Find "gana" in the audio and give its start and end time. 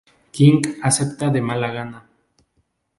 1.77-1.99